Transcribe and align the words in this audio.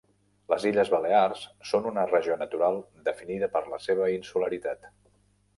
Les 0.53 0.63
illes 0.69 0.87
Balears 0.93 1.43
són 1.73 1.89
una 1.91 2.05
regió 2.13 2.39
natural 2.45 2.81
definida 3.11 3.51
per 3.59 3.63
la 3.75 3.81
seva 3.89 4.09
insularitat. 4.17 4.91